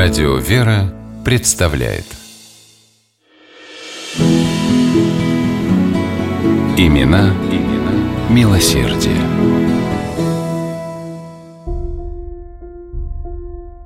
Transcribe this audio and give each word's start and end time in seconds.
Радио 0.00 0.36
«Вера» 0.36 0.94
представляет 1.24 2.04
Имена, 6.76 7.34
имена 7.50 8.30
милосердие. 8.30 9.16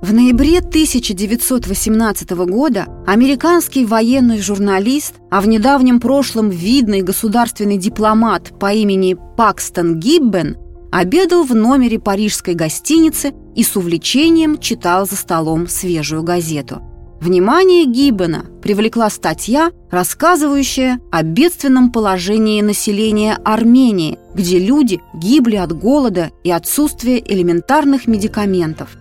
В 0.03 0.13
ноябре 0.13 0.59
1918 0.59 2.31
года 2.33 2.89
американский 3.07 3.87
военный 3.87 4.43
журналист, 4.43 5.15
а 5.31 5.41
в 5.41 5.49
недавнем 5.49 5.99
прошлом 5.99 6.51
видный 6.51 7.01
государственный 7.01 7.79
дипломат 7.79 8.53
по 8.61 8.71
имени 8.71 9.17
Пакстон 9.39 9.99
Гиббен 9.99 10.59
обедал 10.93 11.45
в 11.45 11.55
номере 11.55 11.99
парижской 11.99 12.53
гостиницы 12.53 13.33
и 13.55 13.63
с 13.63 13.77
увлечением 13.77 14.59
читал 14.59 15.07
за 15.07 15.17
столом 15.17 15.69
свежую 15.69 16.23
газету. 16.23 16.83
Внимание 17.21 17.87
Гиббена 17.87 18.47
привлекла 18.63 19.09
статья, 19.09 19.71
рассказывающая 19.93 20.99
о 21.13 21.23
бедственном 21.23 21.93
положении 21.93 22.61
населения 22.63 23.39
Армении, 23.45 24.19
где 24.35 24.59
люди 24.59 25.01
гибли 25.15 25.55
от 25.55 25.73
голода 25.73 26.31
и 26.43 26.51
отсутствия 26.51 27.23
элементарных 27.25 28.09
медикаментов. 28.09 28.97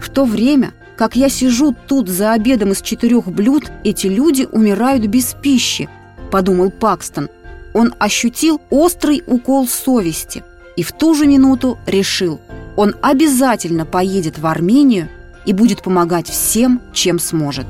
В 0.00 0.08
то 0.08 0.24
время, 0.24 0.72
как 0.96 1.16
я 1.16 1.28
сижу 1.28 1.74
тут 1.88 2.08
за 2.08 2.32
обедом 2.32 2.70
из 2.70 2.80
четырех 2.80 3.26
блюд, 3.26 3.64
эти 3.82 4.06
люди 4.06 4.46
умирают 4.52 5.06
без 5.06 5.34
пищи, 5.42 5.88
подумал 6.30 6.70
Пакстон. 6.70 7.28
Он 7.72 7.92
ощутил 7.98 8.60
острый 8.70 9.24
укол 9.26 9.66
совести– 9.66 10.44
и 10.76 10.82
в 10.82 10.92
ту 10.92 11.14
же 11.14 11.26
минуту 11.26 11.78
решил, 11.86 12.40
он 12.76 12.94
обязательно 13.02 13.86
поедет 13.86 14.38
в 14.38 14.46
Армению 14.46 15.08
и 15.46 15.52
будет 15.52 15.82
помогать 15.82 16.28
всем, 16.28 16.80
чем 16.92 17.18
сможет. 17.18 17.66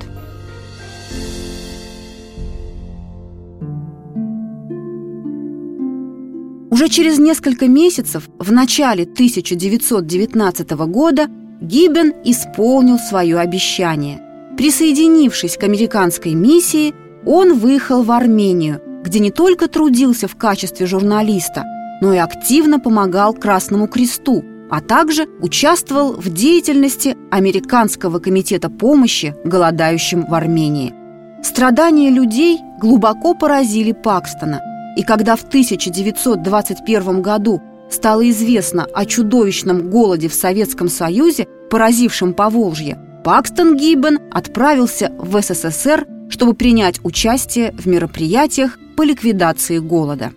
Уже 6.70 6.88
через 6.88 7.18
несколько 7.18 7.68
месяцев, 7.68 8.28
в 8.38 8.50
начале 8.50 9.04
1919 9.04 10.70
года, 10.88 11.28
Гиббен 11.60 12.12
исполнил 12.24 12.98
свое 12.98 13.38
обещание. 13.38 14.20
Присоединившись 14.56 15.56
к 15.56 15.62
американской 15.62 16.34
миссии, 16.34 16.94
он 17.24 17.58
выехал 17.58 18.02
в 18.02 18.10
Армению, 18.10 18.80
где 19.04 19.18
не 19.20 19.30
только 19.30 19.68
трудился 19.68 20.26
в 20.26 20.36
качестве 20.36 20.86
журналиста– 20.86 21.64
но 22.00 22.12
и 22.12 22.18
активно 22.18 22.78
помогал 22.80 23.34
Красному 23.34 23.88
Кресту, 23.88 24.44
а 24.70 24.80
также 24.80 25.28
участвовал 25.40 26.12
в 26.14 26.28
деятельности 26.30 27.16
Американского 27.30 28.18
комитета 28.18 28.70
помощи 28.70 29.34
голодающим 29.44 30.26
в 30.26 30.34
Армении. 30.34 30.94
Страдания 31.42 32.10
людей 32.10 32.58
глубоко 32.80 33.34
поразили 33.34 33.92
Пакстона, 33.92 34.62
и 34.96 35.02
когда 35.02 35.36
в 35.36 35.42
1921 35.42 37.22
году 37.22 37.60
стало 37.90 38.28
известно 38.30 38.86
о 38.94 39.04
чудовищном 39.04 39.90
голоде 39.90 40.28
в 40.28 40.34
Советском 40.34 40.88
Союзе, 40.88 41.46
поразившем 41.70 42.34
Поволжье, 42.34 42.98
Пакстон 43.24 43.76
Гиббен 43.76 44.18
отправился 44.30 45.12
в 45.18 45.40
СССР, 45.40 46.06
чтобы 46.28 46.54
принять 46.54 47.00
участие 47.04 47.72
в 47.72 47.86
мероприятиях 47.86 48.78
по 48.96 49.02
ликвидации 49.02 49.78
голода. 49.78 50.32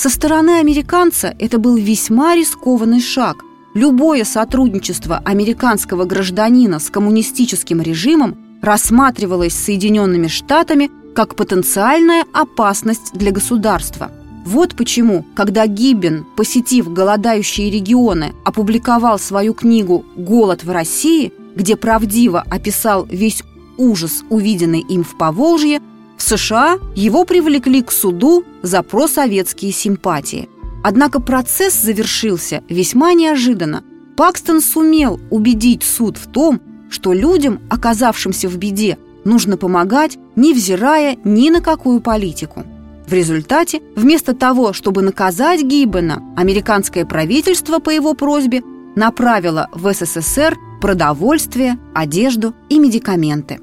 Со 0.00 0.08
стороны 0.08 0.60
американца 0.60 1.36
это 1.38 1.58
был 1.58 1.76
весьма 1.76 2.34
рискованный 2.34 3.02
шаг. 3.02 3.44
Любое 3.74 4.24
сотрудничество 4.24 5.18
американского 5.18 6.06
гражданина 6.06 6.78
с 6.78 6.88
коммунистическим 6.88 7.82
режимом 7.82 8.38
рассматривалось 8.62 9.52
Соединенными 9.52 10.28
Штатами 10.28 10.90
как 11.14 11.34
потенциальная 11.34 12.24
опасность 12.32 13.12
для 13.12 13.30
государства. 13.30 14.10
Вот 14.46 14.74
почему, 14.74 15.26
когда 15.34 15.66
Гиббен, 15.66 16.24
посетив 16.34 16.90
голодающие 16.90 17.70
регионы, 17.70 18.32
опубликовал 18.42 19.18
свою 19.18 19.52
книгу 19.52 20.06
«Голод 20.16 20.64
в 20.64 20.70
России», 20.70 21.30
где 21.54 21.76
правдиво 21.76 22.42
описал 22.48 23.04
весь 23.04 23.42
ужас, 23.76 24.24
увиденный 24.30 24.80
им 24.80 25.04
в 25.04 25.18
Поволжье, 25.18 25.82
в 26.20 26.22
США 26.22 26.78
его 26.94 27.24
привлекли 27.24 27.80
к 27.82 27.90
суду 27.90 28.44
за 28.60 28.82
просоветские 28.82 29.72
симпатии. 29.72 30.50
Однако 30.84 31.18
процесс 31.18 31.80
завершился 31.80 32.62
весьма 32.68 33.14
неожиданно. 33.14 33.82
Пакстон 34.18 34.60
сумел 34.60 35.18
убедить 35.30 35.82
суд 35.82 36.18
в 36.18 36.26
том, 36.26 36.60
что 36.90 37.14
людям, 37.14 37.60
оказавшимся 37.70 38.50
в 38.50 38.58
беде, 38.58 38.98
нужно 39.24 39.56
помогать, 39.56 40.18
невзирая 40.36 41.16
ни 41.24 41.48
на 41.48 41.62
какую 41.62 42.02
политику. 42.02 42.64
В 43.06 43.14
результате, 43.14 43.80
вместо 43.96 44.34
того, 44.34 44.74
чтобы 44.74 45.00
наказать 45.00 45.62
Гиббена, 45.62 46.22
американское 46.36 47.06
правительство 47.06 47.78
по 47.78 47.88
его 47.88 48.12
просьбе 48.12 48.60
направило 48.94 49.70
в 49.72 49.90
СССР 49.90 50.54
продовольствие, 50.82 51.78
одежду 51.94 52.52
и 52.68 52.78
медикаменты. 52.78 53.60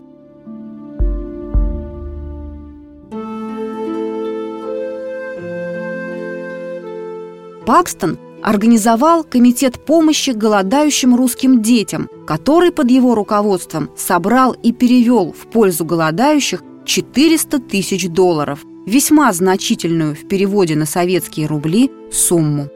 Пакстон 7.67 8.17
организовал 8.41 9.25
комитет 9.25 9.83
помощи 9.83 10.29
голодающим 10.29 11.13
русским 11.13 11.61
детям, 11.61 12.09
который 12.25 12.71
под 12.71 12.89
его 12.89 13.13
руководством 13.13 13.89
собрал 13.97 14.53
и 14.53 14.71
перевел 14.71 15.33
в 15.33 15.47
пользу 15.47 15.83
голодающих 15.83 16.63
400 16.85 17.59
тысяч 17.59 18.07
долларов, 18.07 18.63
весьма 18.85 19.33
значительную 19.33 20.15
в 20.15 20.29
переводе 20.29 20.77
на 20.77 20.85
советские 20.85 21.47
рубли 21.47 21.91
сумму. 22.09 22.69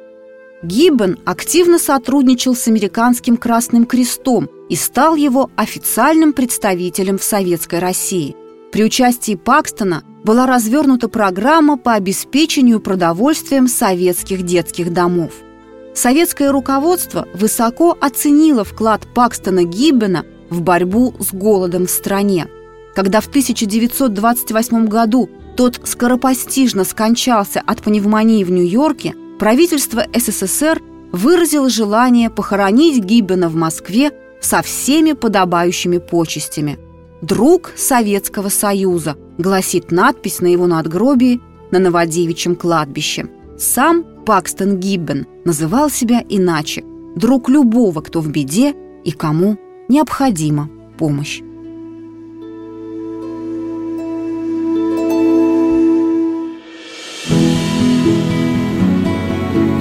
Гиббен 0.61 1.19
активно 1.23 1.79
сотрудничал 1.79 2.53
с 2.53 2.67
Американским 2.67 3.37
Красным 3.37 3.85
Крестом 3.85 4.49
и 4.67 4.75
стал 4.75 5.15
его 5.15 5.49
официальным 5.55 6.33
представителем 6.33 7.17
в 7.17 7.23
Советской 7.23 7.79
России. 7.79 8.35
При 8.73 8.83
участии 8.83 9.35
Пакстона 9.35 10.03
была 10.23 10.45
развернута 10.45 11.07
программа 11.09 11.77
по 11.77 11.93
обеспечению 11.93 12.79
продовольствием 12.79 13.67
советских 13.67 14.43
детских 14.43 14.93
домов. 14.93 15.31
Советское 15.93 16.51
руководство 16.51 17.27
высоко 17.33 17.97
оценило 17.99 18.63
вклад 18.63 19.07
Пакстона 19.13 19.63
Гиббена 19.63 20.25
в 20.49 20.61
борьбу 20.61 21.13
с 21.19 21.33
голодом 21.33 21.87
в 21.87 21.91
стране. 21.91 22.47
Когда 22.95 23.19
в 23.21 23.27
1928 23.27 24.85
году 24.87 25.29
тот 25.57 25.81
скоропостижно 25.83 26.83
скончался 26.83 27.61
от 27.65 27.81
пневмонии 27.81 28.43
в 28.43 28.51
Нью-Йорке, 28.51 29.15
правительство 29.39 30.05
СССР 30.13 30.81
выразило 31.11 31.69
желание 31.69 32.29
похоронить 32.29 33.03
Гиббена 33.03 33.49
в 33.49 33.55
Москве 33.55 34.11
со 34.39 34.61
всеми 34.61 35.11
подобающими 35.13 35.97
почестями– 35.97 36.79
«Друг 37.21 37.73
Советского 37.75 38.49
Союза», 38.49 39.15
гласит 39.41 39.91
надпись 39.91 40.39
на 40.41 40.47
его 40.47 40.67
надгробии 40.67 41.41
на 41.71 41.79
Новодевичьем 41.79 42.55
кладбище. 42.55 43.27
Сам 43.57 44.05
Пакстон 44.25 44.77
Гиббен 44.77 45.25
называл 45.45 45.89
себя 45.89 46.23
иначе– 46.27 46.83
друг 47.15 47.49
любого, 47.49 48.01
кто 48.01 48.21
в 48.21 48.29
беде 48.29 48.73
и 49.03 49.11
кому 49.11 49.57
необходима 49.87 50.69
помощь. 50.97 51.41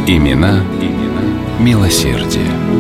Имена, 0.07 0.65
имена 0.81 1.23
милосердие. 1.61 2.80